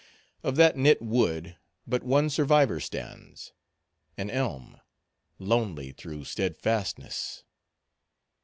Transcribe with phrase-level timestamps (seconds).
[0.41, 4.81] Of that knit wood, but one survivor stands—an elm,
[5.37, 7.43] lonely through steadfastness.